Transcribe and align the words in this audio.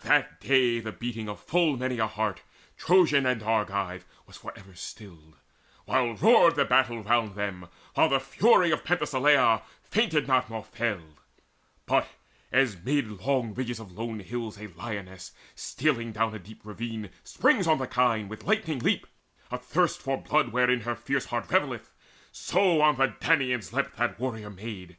That 0.00 0.40
day 0.40 0.80
the 0.80 0.90
beating 0.90 1.28
of 1.28 1.38
full 1.38 1.76
many 1.76 2.00
a 2.00 2.08
heart, 2.08 2.42
Trojan 2.76 3.24
and 3.24 3.40
Argive, 3.44 4.04
was 4.26 4.36
for 4.36 4.52
ever 4.56 4.74
stilled, 4.74 5.36
While 5.84 6.14
roared 6.16 6.56
the 6.56 6.64
battle 6.64 7.00
round 7.04 7.36
them, 7.36 7.68
while 7.94 8.08
the 8.08 8.18
fury 8.18 8.72
Of 8.72 8.82
Penthesileia 8.82 9.62
fainted 9.84 10.26
not 10.26 10.50
nor 10.50 10.64
failed; 10.64 11.20
But 11.86 12.08
as 12.50 12.74
amid 12.74 13.06
long 13.20 13.54
ridges 13.54 13.78
of 13.78 13.92
lone 13.92 14.18
hills 14.18 14.58
A 14.60 14.66
lioness, 14.66 15.30
stealing 15.54 16.10
down 16.10 16.34
a 16.34 16.40
deep 16.40 16.62
ravine, 16.64 17.10
Springs 17.22 17.68
on 17.68 17.78
the 17.78 17.86
kine 17.86 18.26
with 18.28 18.42
lightning 18.42 18.80
leap, 18.80 19.06
athirst 19.52 20.02
For 20.02 20.16
blood 20.20 20.48
wherein 20.48 20.80
her 20.80 20.96
fierce 20.96 21.26
heart 21.26 21.50
revelleth; 21.52 21.92
So 22.32 22.80
on 22.80 22.96
the 22.96 23.14
Danaans 23.20 23.72
leapt 23.72 23.96
that 23.96 24.18
warrior 24.18 24.50
maid. 24.50 24.96